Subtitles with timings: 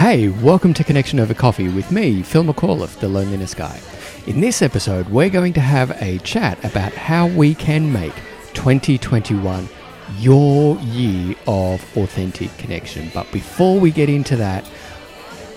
[0.00, 3.78] Hey, welcome to Connection Over Coffee with me, Phil McAuliffe, the Loneliness Guy.
[4.26, 8.14] In this episode, we're going to have a chat about how we can make
[8.54, 9.68] 2021
[10.16, 13.10] your year of authentic connection.
[13.12, 14.64] But before we get into that,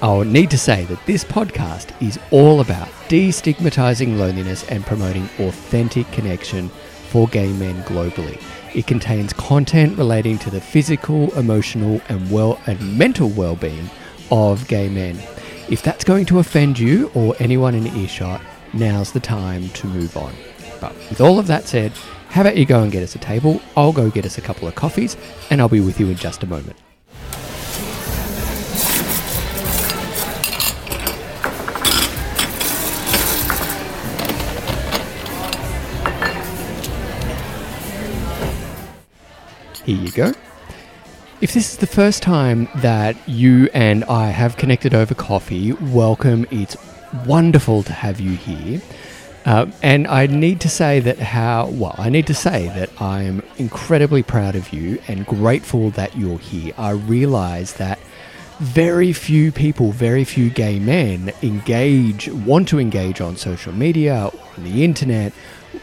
[0.01, 6.11] I'll need to say that this podcast is all about destigmatizing loneliness and promoting authentic
[6.11, 8.43] connection for gay men globally.
[8.75, 13.89] It contains content relating to the physical, emotional, and well and mental well-being
[14.31, 15.17] of gay men.
[15.69, 18.41] If that's going to offend you or anyone in earshot,
[18.73, 20.33] now's the time to move on.
[20.81, 21.93] But with all of that said,
[22.29, 23.61] how about you go and get us a table?
[23.77, 25.15] I'll go get us a couple of coffees,
[25.49, 26.77] and I'll be with you in just a moment.
[39.85, 40.33] Here you go.
[41.43, 46.47] If this is the first time that you and I have connected over coffee, welcome.
[46.51, 46.77] It's
[47.25, 48.81] wonderful to have you here.
[49.45, 53.43] Uh, and I need to say that how, well, I need to say that I'm
[53.57, 56.73] incredibly proud of you and grateful that you're here.
[56.77, 57.99] I realize that
[58.59, 64.39] very few people, very few gay men engage, want to engage on social media or
[64.55, 65.33] on the internet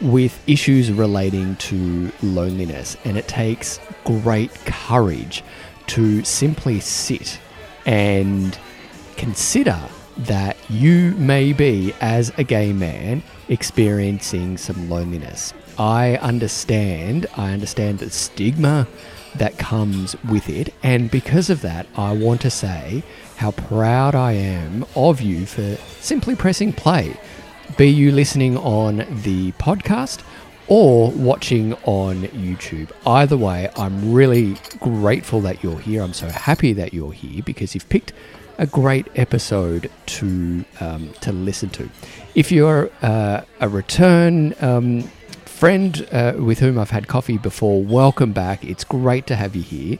[0.01, 2.97] with issues relating to loneliness.
[3.05, 5.43] And it takes great courage
[5.87, 7.39] to simply sit
[7.85, 8.57] and
[9.17, 9.79] consider
[10.17, 15.53] that you may be, as a gay man, experiencing some loneliness.
[15.77, 18.87] I understand, I understand the stigma
[19.35, 23.03] that comes with it, and because of that, I want to say
[23.37, 27.17] how proud I am of you for simply pressing play.
[27.77, 30.23] Be you listening on the podcast
[30.67, 32.91] or watching on YouTube.
[33.05, 36.01] Either way, I'm really grateful that you're here.
[36.01, 38.13] I'm so happy that you're here because you've picked
[38.57, 41.89] a great episode to um, to listen to.
[42.35, 45.03] If you're uh, a return um,
[45.45, 48.65] friend uh, with whom I've had coffee before, welcome back.
[48.65, 49.97] It's great to have you here.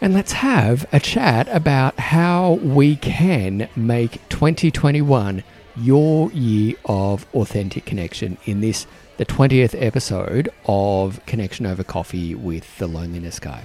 [0.00, 5.42] And let's have a chat about how we can make 2021
[5.76, 8.86] your year of authentic connection in this,
[9.16, 13.64] the 20th episode of Connection Over Coffee with the Loneliness Guy.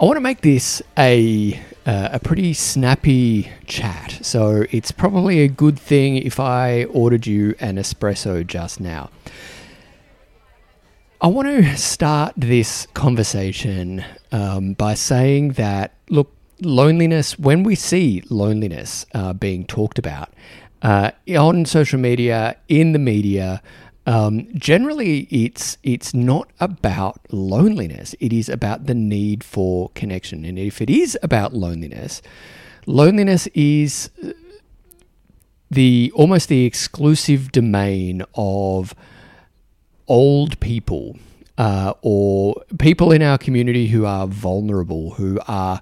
[0.00, 5.48] I want to make this a uh, a pretty snappy chat, so it's probably a
[5.48, 9.10] good thing if I ordered you an espresso just now.
[11.20, 16.32] I want to start this conversation um, by saying that look,
[16.64, 20.30] loneliness, when we see loneliness uh, being talked about
[20.82, 23.62] uh, on social media, in the media,
[24.06, 28.14] um, generally it's it's not about loneliness.
[28.18, 30.44] It is about the need for connection.
[30.44, 32.20] And if it is about loneliness,
[32.86, 34.10] loneliness is
[35.70, 38.94] the almost the exclusive domain of
[40.08, 41.16] old people
[41.56, 45.80] uh, or people in our community who are vulnerable, who are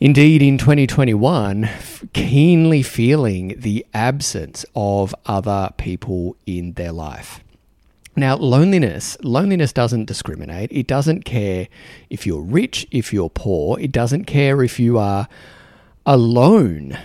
[0.00, 1.68] Indeed, in 2021,
[2.12, 7.42] keenly feeling the absence of other people in their life.
[8.14, 10.70] Now, loneliness, loneliness doesn't discriminate.
[10.70, 11.66] It doesn't care
[12.10, 13.76] if you're rich, if you're poor.
[13.80, 15.26] It doesn't care if you are
[16.06, 16.96] alone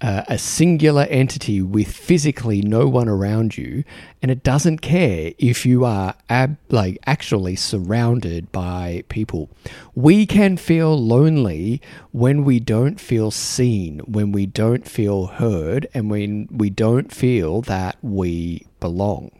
[0.00, 3.84] uh, a singular entity with physically no one around you,
[4.22, 9.50] and it doesn't care if you are ab- like actually surrounded by people.
[9.94, 16.10] We can feel lonely when we don't feel seen, when we don't feel heard, and
[16.10, 19.30] when we don't feel that we belong.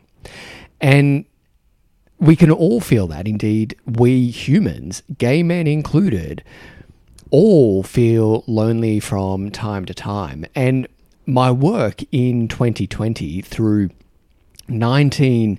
[0.80, 1.24] And
[2.18, 3.26] we can all feel that.
[3.26, 6.44] Indeed, we humans, gay men included,
[7.30, 10.44] all feel lonely from time to time.
[10.54, 10.86] And
[11.26, 13.90] my work in 2020 through
[14.68, 15.58] 19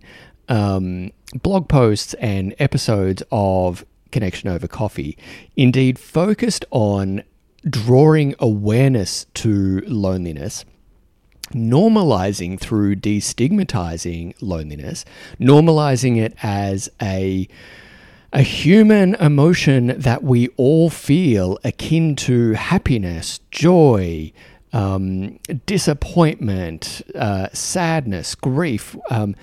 [0.49, 1.11] um,
[1.41, 5.17] blog posts and episodes of Connection Over Coffee
[5.55, 7.23] indeed focused on
[7.69, 10.65] drawing awareness to loneliness
[11.53, 15.05] normalizing through destigmatizing loneliness,
[15.39, 17.47] normalizing it as a
[18.33, 24.31] a human emotion that we all feel akin to happiness, joy,
[24.73, 28.95] um, disappointment, uh, sadness, grief.
[29.09, 29.35] Um,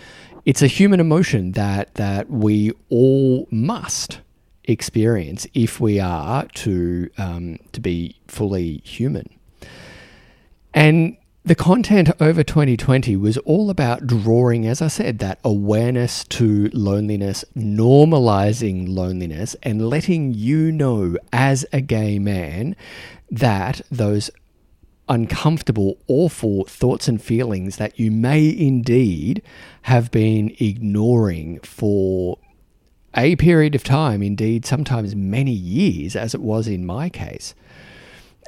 [0.46, 4.20] it's a human emotion that that we all must
[4.64, 9.28] experience if we are to um, to be fully human.
[10.72, 11.16] And
[11.48, 17.42] the content over 2020 was all about drawing, as I said, that awareness to loneliness,
[17.56, 22.76] normalizing loneliness, and letting you know as a gay man
[23.30, 24.30] that those
[25.08, 29.40] uncomfortable, awful thoughts and feelings that you may indeed
[29.82, 32.36] have been ignoring for
[33.16, 37.54] a period of time, indeed, sometimes many years, as it was in my case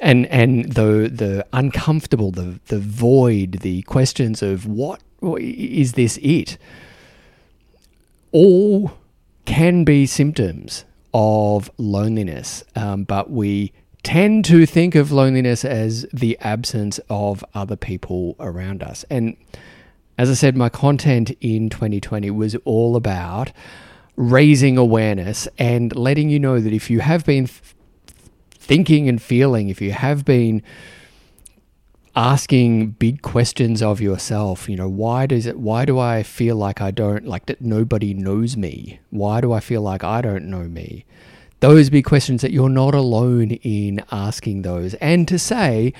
[0.01, 5.01] and and the the uncomfortable, the the void, the questions of what
[5.39, 6.57] is this it,
[8.31, 8.91] all
[9.45, 10.83] can be symptoms
[11.13, 13.71] of loneliness, um, but we
[14.03, 19.05] tend to think of loneliness as the absence of other people around us.
[19.09, 19.37] And
[20.17, 23.51] as I said, my content in 2020 was all about
[24.15, 27.47] raising awareness and letting you know that if you have been
[28.71, 30.63] thinking and feeling, if you have been
[32.15, 36.79] asking big questions of yourself, you know, why does it why do I feel like
[36.79, 39.01] I don't like that nobody knows me?
[39.09, 41.03] Why do I feel like I don't know me?
[41.59, 45.91] Those big questions that you're not alone in asking those and to say,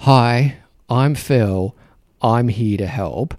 [0.00, 0.56] "Hi,
[0.90, 1.74] I'm Phil.
[2.20, 3.32] I'm here to help.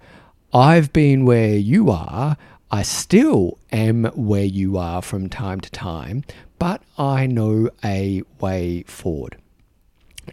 [0.52, 2.36] I've been where you are.
[2.74, 6.24] I still am where you are from time to time,
[6.58, 9.38] but I know a way forward.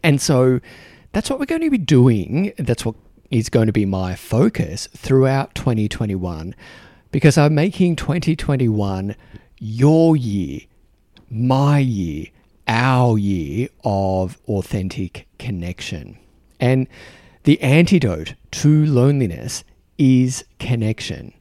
[0.04, 0.60] And so
[1.12, 2.52] that's what we're going to be doing.
[2.56, 2.94] That's what
[3.32, 6.54] is going to be my focus throughout 2021
[7.10, 9.16] because I'm making 2021
[9.58, 10.60] your year,
[11.28, 12.26] my year,
[12.68, 16.18] our year of authentic connection.
[16.60, 16.86] And
[17.42, 19.64] the antidote to loneliness
[19.98, 21.32] is connection.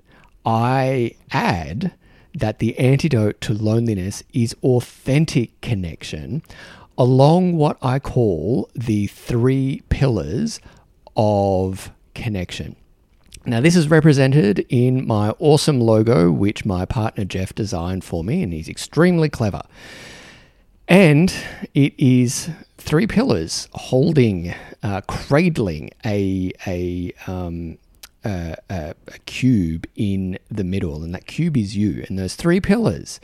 [0.47, 1.93] I add
[2.33, 6.41] that the antidote to loneliness is authentic connection
[6.97, 10.61] along what I call the three pillars
[11.17, 12.77] of connection.
[13.45, 18.41] Now, this is represented in my awesome logo, which my partner Jeff designed for me,
[18.41, 19.63] and he's extremely clever.
[20.87, 21.33] And
[21.73, 27.77] it is three pillars holding, uh, cradling a, a, um,
[28.23, 32.05] a, a, a cube in the middle, and that cube is you.
[32.07, 33.19] And those three pillars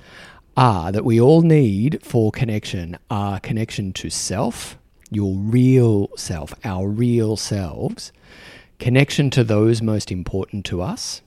[0.55, 4.77] are that we all need for connection are connection to self,
[5.09, 8.11] your real self, our real selves,
[8.79, 11.21] connection to those most important to us,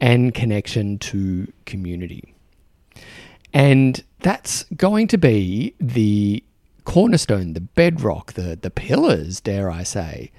[0.00, 2.34] and connection to community.
[3.52, 6.42] And that's going to be the
[6.84, 10.30] cornerstone, the bedrock, the, the pillars, dare I say,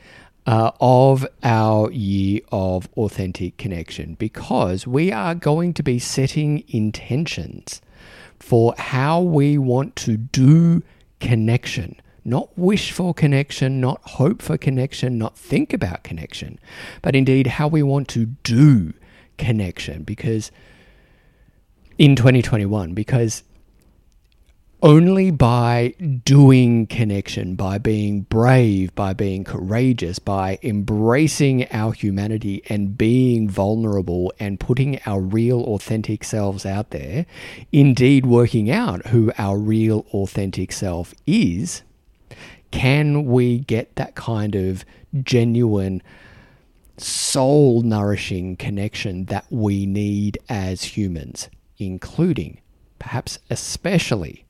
[0.48, 7.82] uh, of our year of authentic connection because we are going to be setting intentions
[8.40, 10.82] for how we want to do
[11.20, 12.00] connection.
[12.24, 16.60] Not wish for connection, not hope for connection, not think about connection,
[17.02, 18.94] but indeed how we want to do
[19.38, 20.52] connection because
[21.98, 23.44] in 2021 because
[24.84, 25.94] only by
[26.24, 34.32] doing connection, by being brave, by being courageous, by embracing our humanity and being vulnerable
[34.40, 37.26] and putting our real, authentic selves out there,
[37.72, 41.82] indeed working out who our real, authentic self is,
[42.70, 44.86] can we get that kind of
[45.24, 46.04] genuine,
[46.98, 52.60] soul nourishing connection that we need as humans, including,
[53.00, 54.47] perhaps especially,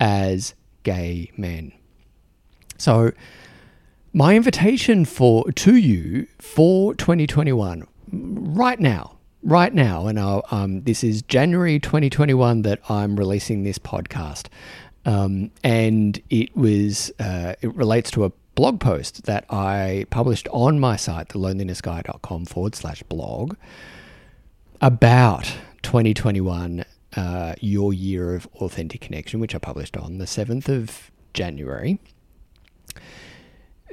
[0.00, 1.72] as gay men.
[2.76, 3.12] So,
[4.12, 11.22] my invitation for to you for 2021 right now, right now, and um, this is
[11.22, 14.46] January 2021 that I'm releasing this podcast,
[15.04, 20.80] um, and it was uh, it relates to a blog post that I published on
[20.80, 23.54] my site, thelonelinessguy.com forward slash blog,
[24.80, 25.44] about
[25.82, 26.84] 2021
[27.18, 31.98] uh, Your Year of Authentic Connection, which I published on the 7th of January.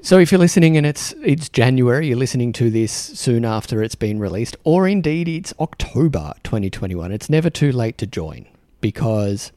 [0.04, 3.96] So if you're listening and it's it's January, you're listening to this soon after it's
[3.96, 8.46] been released, or indeed it's October 2021, it's never too late to join
[8.80, 9.52] because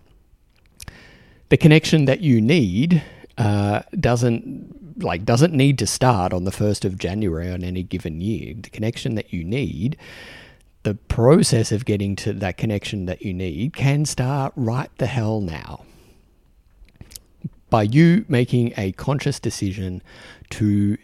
[1.50, 3.02] the connection that you need
[3.36, 8.22] uh, doesn't like doesn't need to start on the first of January on any given
[8.22, 8.54] year.
[8.54, 9.98] The connection that you need
[10.88, 15.42] the process of getting to that connection that you need can start right the hell
[15.42, 15.84] now.
[17.68, 20.02] By you making a conscious decision
[20.48, 20.96] to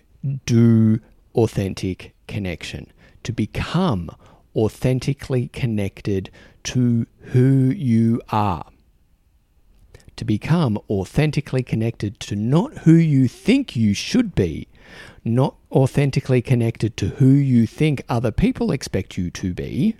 [0.47, 1.00] do
[1.35, 2.91] authentic connection,
[3.25, 4.11] to become
[4.57, 6.31] authentically connected
[6.62, 8.64] to who you are,
[10.25, 14.66] to become authentically connected to not who you think you should be,
[15.23, 19.97] not authentically connected to who you think other people expect you to be,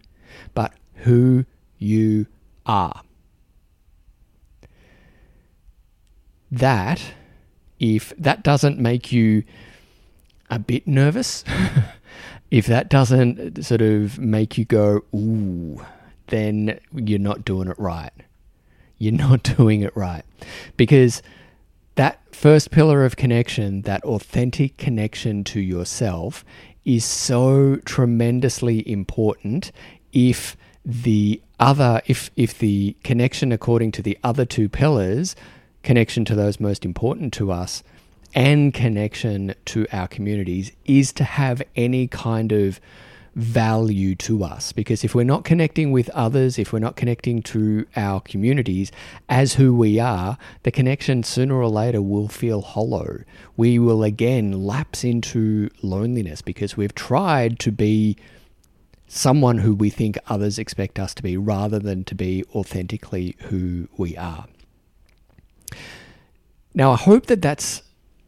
[0.54, 0.73] but
[1.04, 1.45] who
[1.78, 2.26] you
[2.64, 3.02] are.
[6.50, 7.02] That,
[7.78, 9.45] if that doesn't make you
[10.49, 11.45] a bit nervous,
[12.50, 15.85] if that doesn't sort of make you go, ooh,
[16.28, 18.12] then you're not doing it right.
[18.99, 20.25] You're not doing it right.
[20.77, 21.23] Because
[21.97, 26.45] that first pillar of connection, that authentic connection to yourself,
[26.85, 29.73] is so tremendously important
[30.13, 35.35] if the other if if the connection according to the other two pillars
[35.83, 37.83] connection to those most important to us
[38.35, 42.81] and connection to our communities is to have any kind of
[43.35, 44.73] value to us.
[44.73, 48.93] Because if we're not connecting with others, if we're not connecting to our communities
[49.29, 53.19] as who we are, the connection sooner or later will feel hollow.
[53.57, 58.17] We will again lapse into loneliness because we've tried to be
[59.07, 63.88] someone who we think others expect us to be rather than to be authentically who
[63.97, 64.47] we are.
[66.75, 67.83] Now, I hope that that's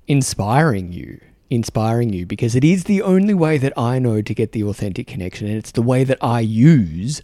[0.07, 4.53] inspiring you, inspiring you, because it is the only way that I know to get
[4.53, 7.23] the authentic connection, and it's the way that I use,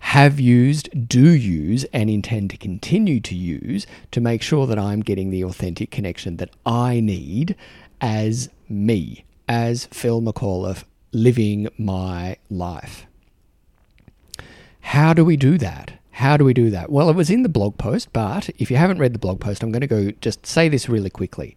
[0.00, 5.00] have used, do use, and intend to continue to use to make sure that I'm
[5.00, 7.54] getting the authentic connection that I need
[8.00, 13.06] as me, as Phil McAuliffe, living my life.
[14.80, 15.92] How do we do that?
[16.12, 16.90] How do we do that?
[16.90, 19.62] Well, it was in the blog post, but if you haven't read the blog post,
[19.62, 21.56] I'm going to go just say this really quickly.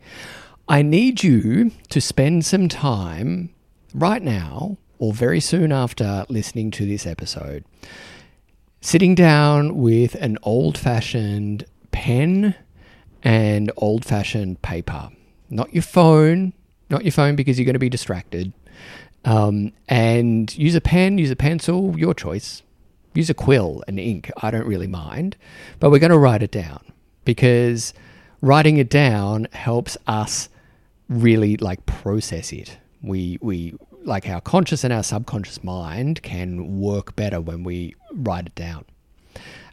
[0.67, 3.53] I need you to spend some time
[3.93, 7.65] right now or very soon after listening to this episode,
[8.82, 12.55] sitting down with an old fashioned pen
[13.22, 15.10] and old fashioned paper.
[15.50, 16.53] Not your phone,
[16.89, 18.53] not your phone because you're going to be distracted.
[19.25, 22.62] Um, and use a pen, use a pencil, your choice
[23.13, 24.32] use a quill and ink.
[24.41, 25.38] I don't really mind,
[25.79, 26.84] but we're going to write it down
[27.25, 27.93] because
[28.41, 30.50] writing it down helps us
[31.10, 32.77] really like process it.
[33.01, 38.48] We we like our conscious and our subconscious mind can work better when we write
[38.48, 38.86] it down.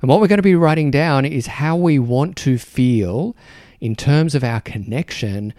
[0.01, 3.37] And what we're going to be writing down is how we want to feel
[3.81, 5.53] in terms of our connection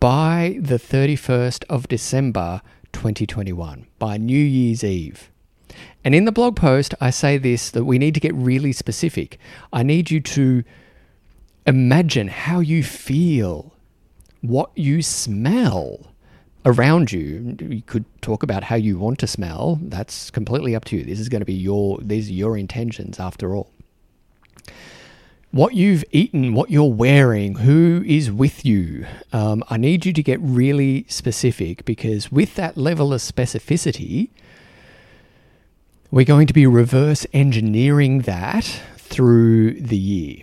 [0.00, 2.60] by the 31st of December
[2.92, 5.30] 2021, by New Year's Eve.
[6.04, 9.38] And in the blog post, I say this that we need to get really specific.
[9.72, 10.64] I need you to
[11.66, 13.73] imagine how you feel,
[14.44, 16.06] what you smell
[16.66, 17.56] around you.
[17.60, 19.78] You could talk about how you want to smell.
[19.82, 21.04] That's completely up to you.
[21.04, 23.70] This is going to be your these are your intentions after all.
[25.50, 29.06] What you've eaten, what you're wearing, who is with you.
[29.32, 34.30] Um, I need you to get really specific because with that level of specificity,
[36.10, 38.64] we're going to be reverse engineering that
[38.96, 40.42] through the year.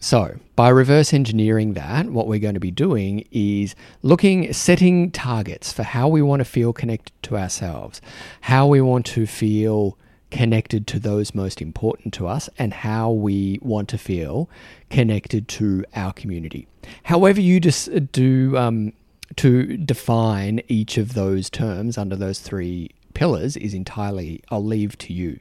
[0.00, 5.72] So, by reverse engineering that, what we're going to be doing is looking, setting targets
[5.72, 8.00] for how we want to feel connected to ourselves,
[8.42, 9.98] how we want to feel
[10.30, 14.48] connected to those most important to us, and how we want to feel
[14.88, 16.68] connected to our community.
[17.04, 18.92] However, you just do um,
[19.34, 25.12] to define each of those terms under those three pillars is entirely, I'll leave to
[25.12, 25.40] you.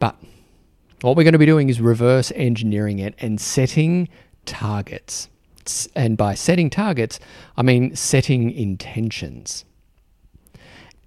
[0.00, 0.16] But
[1.02, 4.08] what we're going to be doing is reverse engineering it and setting
[4.44, 5.28] targets.
[5.94, 7.18] And by setting targets,
[7.56, 9.64] I mean setting intentions.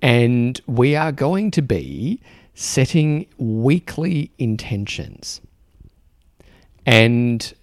[0.01, 2.22] And we are going to be
[2.53, 5.41] setting weekly intentions.
[6.86, 7.53] And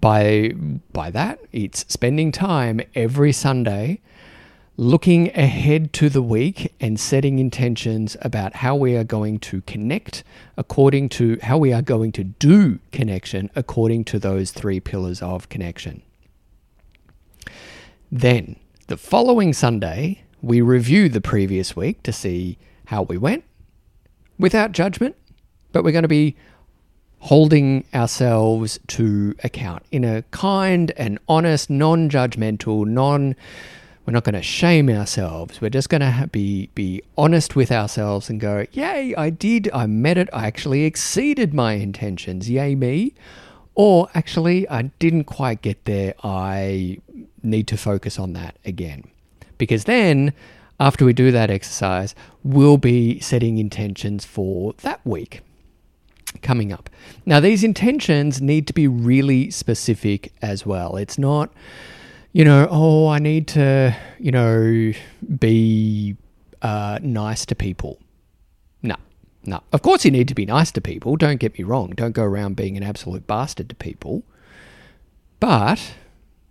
[0.00, 0.52] by
[0.92, 4.00] by that, it's spending time every Sunday
[4.76, 10.24] looking ahead to the week and setting intentions about how we are going to connect
[10.56, 15.48] according to how we are going to do connection according to those three pillars of
[15.48, 16.02] connection.
[18.10, 18.56] Then,
[18.88, 23.44] the following Sunday, we review the previous week to see how we went
[24.38, 25.16] without judgment,
[25.72, 26.36] but we're going to be
[27.20, 33.34] holding ourselves to account in a kind and honest, non judgmental, non
[34.04, 35.60] we're not going to shame ourselves.
[35.60, 39.70] We're just going to be be honest with ourselves and go, "Yay, I did.
[39.72, 40.28] I met it.
[40.32, 42.50] I actually exceeded my intentions.
[42.50, 43.14] Yay me."
[43.74, 46.14] Or actually, I didn't quite get there.
[46.22, 46.98] I
[47.42, 49.04] need to focus on that again.
[49.58, 50.32] Because then,
[50.78, 55.40] after we do that exercise, we'll be setting intentions for that week.
[56.42, 56.90] coming up.
[57.26, 60.96] Now, these intentions need to be really specific as well.
[60.96, 61.50] It's not,
[62.34, 64.92] you know, oh, I need to, you know,
[65.38, 66.16] be
[66.62, 68.00] uh, nice to people.
[68.82, 68.96] No,
[69.44, 69.62] no.
[69.72, 71.14] Of course, you need to be nice to people.
[71.14, 71.90] Don't get me wrong.
[71.90, 74.24] Don't go around being an absolute bastard to people.
[75.38, 75.94] But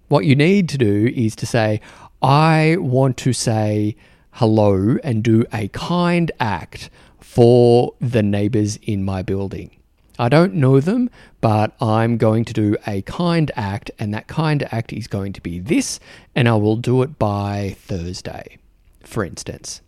[0.07, 1.81] what you need to do is to say,
[2.21, 3.97] I want to say
[4.31, 9.71] hello and do a kind act for the neighbors in my building.
[10.19, 11.09] I don't know them,
[11.41, 15.41] but I'm going to do a kind act, and that kind act is going to
[15.41, 15.99] be this,
[16.35, 18.57] and I will do it by Thursday,
[19.03, 19.81] for instance.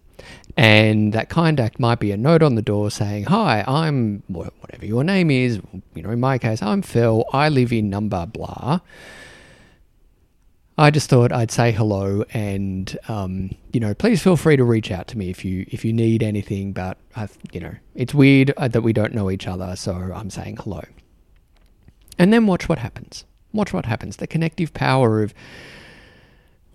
[0.58, 4.86] And that kind act might be a note on the door saying, Hi, I'm whatever
[4.86, 5.60] your name is.
[5.94, 7.26] You know, in my case, I'm Phil.
[7.34, 8.80] I live in number blah.
[10.78, 14.92] I just thought I'd say hello, and um, you know, please feel free to reach
[14.92, 16.74] out to me if you if you need anything.
[16.74, 20.30] But I've, you know, it's weird uh, that we don't know each other, so I'm
[20.30, 20.84] saying hello.
[22.20, 23.24] And then watch what happens.
[23.54, 24.18] Watch what happens.
[24.18, 25.34] The connective power of,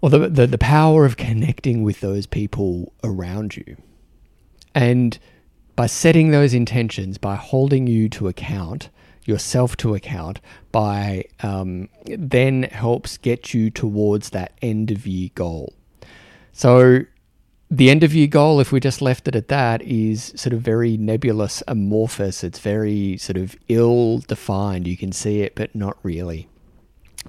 [0.01, 3.77] or the the, the power of connecting with those people around you,
[4.75, 5.19] and
[5.77, 8.89] by setting those intentions, by holding you to account
[9.25, 10.41] yourself to account
[10.73, 15.75] by um, then helps get you towards that end of year goal.
[16.53, 17.01] So
[17.71, 20.61] the end of year goal, if we just left it at that, is sort of
[20.61, 22.43] very nebulous, amorphous.
[22.43, 24.89] It's very sort of ill defined.
[24.89, 26.49] You can see it, but not really.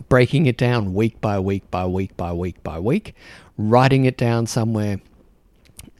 [0.10, 3.14] Breaking it down week by week by week by week by week,
[3.58, 5.02] writing it down somewhere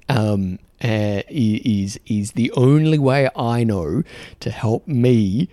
[0.10, 4.04] um, uh, is is the only way I know
[4.40, 5.50] to help me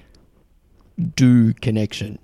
[0.99, 2.19] do connection.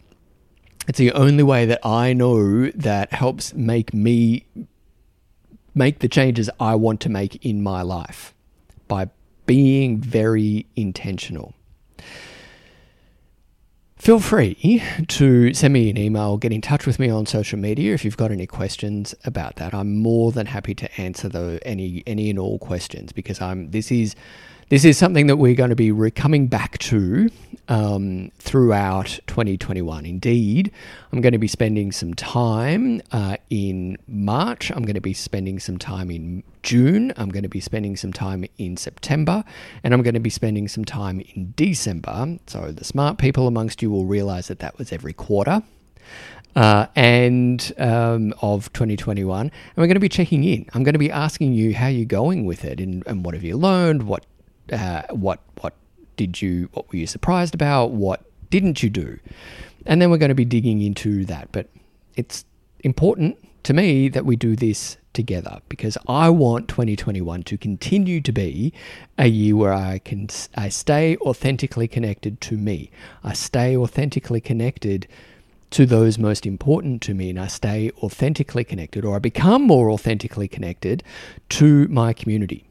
[0.86, 4.46] It's the only way that I know that helps make me
[5.74, 8.32] make the changes I want to make in my life
[8.86, 9.08] by
[9.46, 11.54] being very intentional.
[13.96, 17.94] Feel free to send me an email, get in touch with me on social media
[17.94, 19.72] if you've got any questions about that.
[19.72, 23.90] I'm more than happy to answer though any any and all questions because I'm this
[23.90, 24.14] is
[24.68, 27.28] this is something that we're going to be re- coming back to
[27.68, 30.06] um, throughout 2021.
[30.06, 30.70] Indeed,
[31.12, 34.70] I'm going to be spending some time uh, in March.
[34.70, 37.12] I'm going to be spending some time in June.
[37.16, 39.44] I'm going to be spending some time in September.
[39.82, 42.38] And I'm going to be spending some time in December.
[42.46, 45.62] So the smart people amongst you will realize that that was every quarter.
[46.56, 50.64] Uh, and um, of 2021, and we're going to be checking in.
[50.72, 53.42] I'm going to be asking you how you're going with it, and, and what have
[53.42, 54.24] you learned, what
[54.72, 55.74] uh, what what
[56.16, 57.90] did you what were you surprised about?
[57.90, 59.18] What didn't you do?
[59.86, 61.48] And then we're going to be digging into that.
[61.52, 61.68] But
[62.16, 62.44] it's
[62.80, 68.32] important to me that we do this together because I want 2021 to continue to
[68.32, 68.72] be
[69.16, 72.90] a year where I can I stay authentically connected to me.
[73.22, 75.06] I stay authentically connected
[75.70, 79.90] to those most important to me and I stay authentically connected or I become more
[79.90, 81.02] authentically connected
[81.50, 82.64] to my community.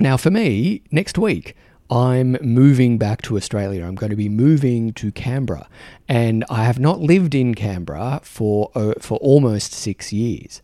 [0.00, 1.56] Now, for me, next week,
[1.90, 3.84] I'm moving back to Australia.
[3.84, 5.68] I'm going to be moving to Canberra,
[6.08, 10.62] and I have not lived in Canberra for uh, for almost six years.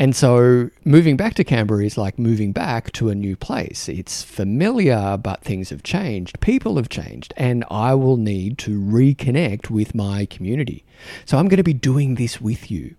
[0.00, 3.88] And so moving back to Canberra is like moving back to a new place.
[3.88, 6.40] It's familiar, but things have changed.
[6.40, 10.84] People have changed, and I will need to reconnect with my community.
[11.24, 12.94] So I'm going to be doing this with you.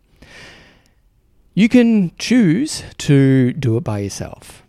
[1.54, 4.64] You can choose to do it by yourself.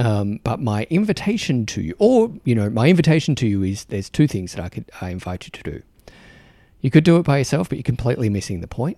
[0.00, 4.08] Um, but my invitation to you, or you know, my invitation to you is there's
[4.08, 5.82] two things that I could I invite you to do.
[6.80, 8.96] You could do it by yourself, but you're completely missing the point.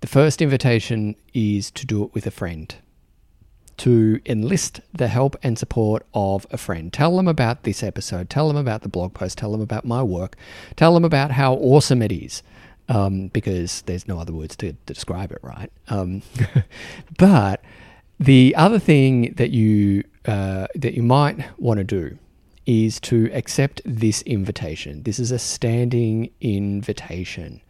[0.00, 2.74] The first invitation is to do it with a friend.
[3.78, 6.92] To enlist the help and support of a friend.
[6.92, 8.28] Tell them about this episode.
[8.28, 9.38] Tell them about the blog post.
[9.38, 10.36] Tell them about my work.
[10.76, 12.42] Tell them about how awesome it is.
[12.90, 15.72] Um, because there's no other words to, describe it, right?
[15.88, 16.22] Um,
[17.18, 17.64] but
[18.18, 22.18] the other thing that you uh, that you might want to do
[22.64, 25.02] is to accept this invitation.
[25.04, 27.60] This is a standing invitation.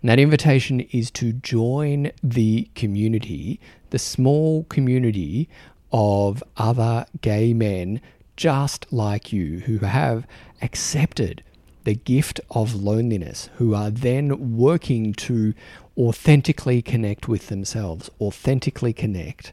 [0.00, 3.58] And that invitation is to join the community,
[3.90, 5.48] the small community
[5.92, 8.00] of other gay men
[8.36, 10.26] just like you who have
[10.62, 11.42] accepted
[11.84, 15.54] the gift of loneliness, who are then working to
[15.96, 19.52] authentically connect with themselves, authentically connect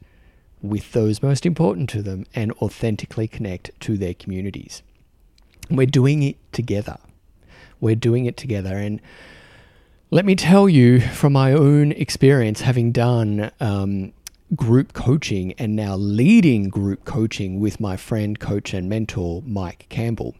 [0.62, 4.84] with those most important to them and authentically connect to their communities.
[5.69, 6.97] We're doing it together.
[7.80, 8.78] We're doing it together.
[8.78, 9.02] And
[10.12, 14.13] let me tell you from my own experience, having done um,
[14.56, 20.36] group coaching and now leading group coaching with my friend, coach, and mentor, Mike Campbell.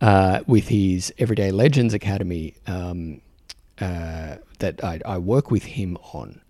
[0.00, 3.20] uh, with his Everyday Legends Academy um,
[3.80, 6.40] uh, that I, I work with him on.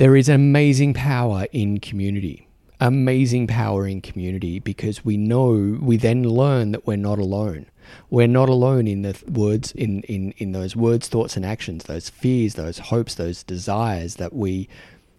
[0.00, 2.48] There is amazing power in community
[2.80, 7.66] amazing power in community because we know we then learn that we're not alone.
[8.08, 12.08] We're not alone in the words in, in, in those words, thoughts and actions, those
[12.08, 14.70] fears, those hopes, those desires that we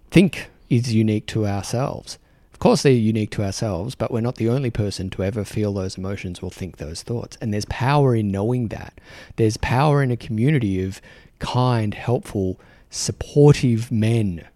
[0.10, 2.18] think is unique to ourselves.
[2.52, 5.74] Of course they're unique to ourselves, but we're not the only person to ever feel
[5.74, 7.38] those emotions or think those thoughts.
[7.40, 9.00] And there's power in knowing that.
[9.36, 11.00] There's power in a community of
[11.38, 14.48] kind, helpful, supportive men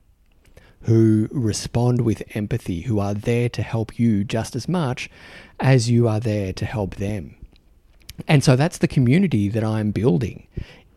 [0.86, 5.10] who respond with empathy, who are there to help you just as much
[5.60, 7.36] as you are there to help them.
[8.28, 10.48] And so that's the community that I'm building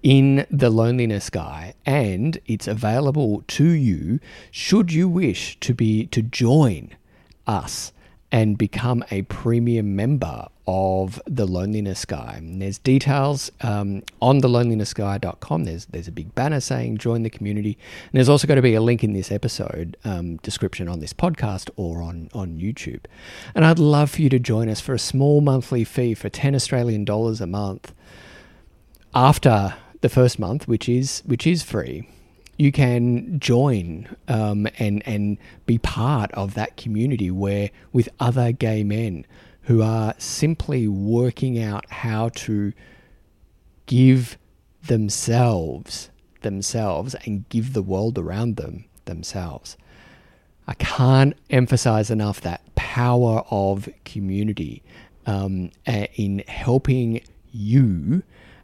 [0.02, 4.20] in the loneliness guy and it's available to you
[4.50, 6.94] should you wish to be to join
[7.48, 7.92] us
[8.30, 12.34] and become a premium member of the Loneliness Guy.
[12.36, 15.64] And there's details um, on the lonelinessguy.com.
[15.64, 18.74] There's there's a big banner saying join the community, and there's also going to be
[18.74, 23.06] a link in this episode um, description on this podcast or on on YouTube.
[23.54, 26.54] And I'd love for you to join us for a small monthly fee for ten
[26.54, 27.94] Australian dollars a month.
[29.14, 32.06] After the first month, which is which is free,
[32.58, 38.84] you can join um, and and be part of that community where with other gay
[38.84, 39.24] men
[39.68, 42.72] who are simply working out how to
[43.84, 44.38] give
[44.86, 46.08] themselves
[46.40, 49.76] themselves and give the world around them themselves.
[50.66, 54.82] I can't emphasize enough that power of community
[55.26, 57.20] um, in helping
[57.52, 58.22] you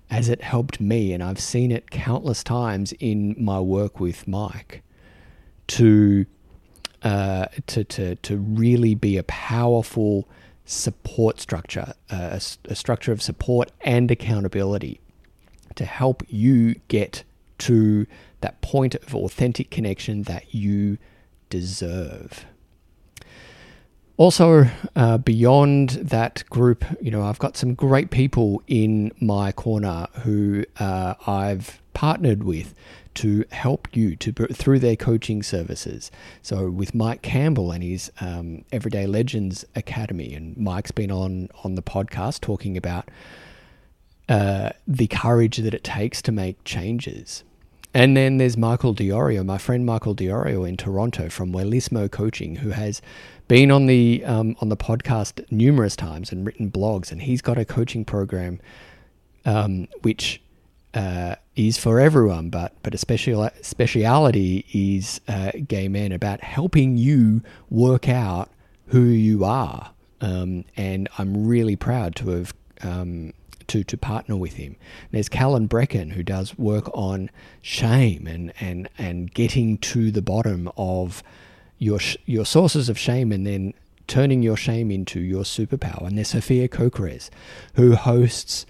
[0.09, 4.83] as it helped me, and I've seen it countless times in my work with Mike,
[5.67, 6.25] to
[7.03, 10.27] uh, to to to really be a powerful
[10.65, 15.01] support structure, a, a structure of support and accountability
[15.75, 17.25] to help you get
[17.59, 18.07] to
[18.41, 20.99] that point of authentic connection that you
[21.51, 22.47] deserve.
[24.17, 30.07] Also, uh, beyond that group, you know, I've got some great people in my corner
[30.23, 32.75] who uh, I've partnered with
[33.15, 36.13] to help you to through their coaching services.
[36.43, 41.75] So with Mike Campbell and his um, Everyday Legends Academy, and Mike's been on on
[41.75, 43.09] the podcast talking about
[44.29, 47.43] uh, the courage that it takes to make changes.
[47.97, 52.71] And then there's Michael Diorio, my friend Michael Diorio in Toronto from Wellismo Coaching, who
[52.71, 53.01] has
[53.49, 57.59] been on the um, on the podcast numerous times and written blogs, and he's got
[57.59, 58.61] a coaching program
[59.45, 60.41] um, which
[60.95, 66.97] uh, is for everyone, but but a special speciality is uh, gay men about helping
[66.97, 68.51] you work out
[68.89, 72.55] who you are, um, and I'm really proud to have.
[72.83, 73.33] Um,
[73.67, 74.77] to, to partner with him.
[75.11, 77.31] There's Callan Brecken who does work on
[77.63, 81.23] shame and, and, and getting to the bottom of
[81.85, 83.75] your your sources of shame and then
[84.07, 86.07] turning your shame into your superpower.
[86.07, 87.31] And there's Sophia Kokeres,
[87.75, 88.67] who hosts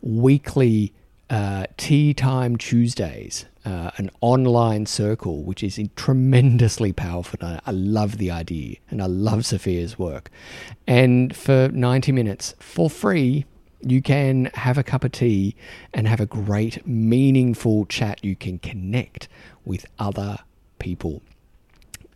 [0.00, 0.92] weekly
[1.28, 7.38] uh, Tea Time Tuesdays, uh, an online circle, which is tremendously powerful.
[7.42, 10.30] I, I love the idea and I love Sophia's work.
[10.86, 13.44] And for 90 minutes for free,
[13.80, 15.56] you can have a cup of tea
[15.92, 18.24] and have a great, meaningful chat.
[18.24, 19.28] You can connect
[19.64, 20.38] with other
[20.78, 21.22] people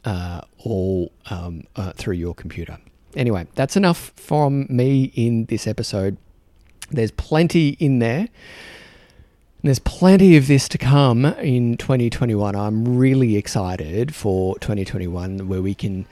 [0.05, 2.79] uh, all um, uh, through your computer.
[3.17, 6.17] Anyway, that's enough from me in this episode.
[6.91, 8.29] There's plenty in there.
[9.63, 12.57] There's plenty of this to come in 2021.
[12.57, 16.07] I'm really excited for 2021 where we can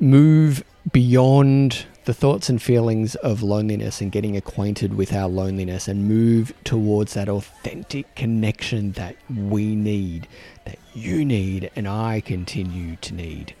[0.00, 6.08] move beyond the thoughts and feelings of loneliness and getting acquainted with our loneliness and
[6.08, 10.26] move towards that authentic connection that we need,
[10.64, 13.54] that you need, and I continue to need.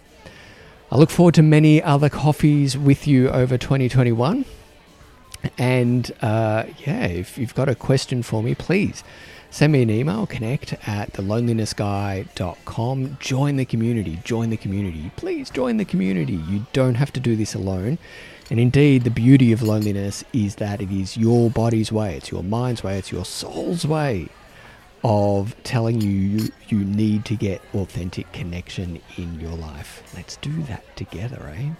[0.90, 4.44] I look forward to many other coffees with you over 2021.
[5.56, 9.02] And uh, yeah, if you've got a question for me, please
[9.52, 13.16] send me an email, connect at thelonelinessguy.com.
[13.20, 15.12] Join the community, join the community.
[15.16, 16.32] Please join the community.
[16.32, 17.98] You don't have to do this alone.
[18.50, 22.42] And indeed, the beauty of loneliness is that it is your body's way, it's your
[22.42, 24.28] mind's way, it's your soul's way
[25.04, 30.02] of telling you you, you need to get authentic connection in your life.
[30.14, 31.70] Let's do that together, eh?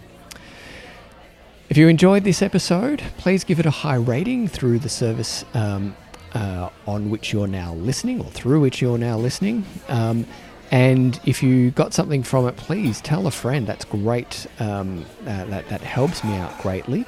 [1.69, 5.97] If you enjoyed this episode, please give it a high rating through the service um,
[6.35, 9.65] uh, on which you're now listening or through which you're now listening.
[9.89, 10.27] Um,
[10.71, 13.67] and if you got something from it, please tell a friend.
[13.67, 14.47] That's great.
[14.59, 17.05] Um, uh, that, that helps me out greatly.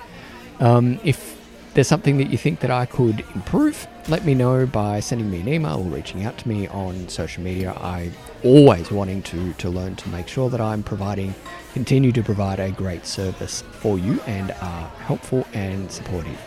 [0.61, 1.41] Um, if
[1.73, 5.41] there's something that you think that I could improve, let me know by sending me
[5.41, 7.73] an email or reaching out to me on social media.
[7.73, 8.13] I
[8.45, 11.35] always wanting to to learn to make sure that I'm providing,
[11.73, 16.41] continue to provide a great service for you and are helpful and supportive.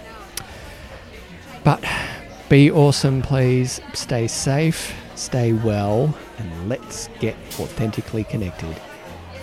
[1.63, 1.83] But
[2.49, 3.81] be awesome, please.
[3.93, 8.75] Stay safe, stay well, and let's get authentically connected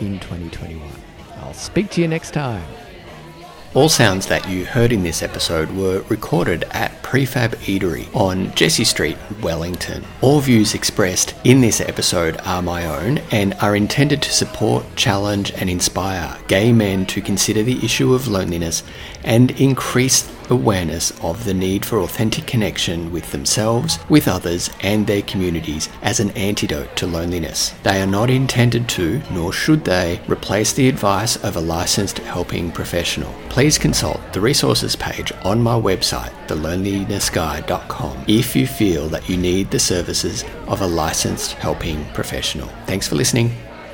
[0.01, 0.89] in 2021.
[1.41, 2.65] I'll speak to you next time.
[3.75, 8.85] All sounds that you heard in this episode were recorded at Prefab Eatery on Jessie
[8.85, 10.05] Street, Wellington.
[10.21, 15.53] All views expressed in this episode are my own and are intended to support, challenge,
[15.57, 18.85] and inspire gay men to consider the issue of loneliness
[19.25, 25.23] and increase awareness of the need for authentic connection with themselves, with others, and their
[25.23, 27.75] communities as an antidote to loneliness.
[27.83, 32.71] They are not intended to, nor should they, replace the advice of a licensed helping
[32.73, 33.33] professional.
[33.49, 39.71] Please consult the resources page on my website, thelonelinessguy.com, if you feel that you need
[39.71, 42.69] the services of a licensed helping professional.
[42.87, 43.55] Thanks for listening.